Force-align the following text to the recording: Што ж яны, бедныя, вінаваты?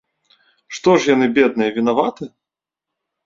Што 0.77 0.95
ж 1.03 1.11
яны, 1.15 1.27
бедныя, 1.35 1.75
вінаваты? 1.77 2.25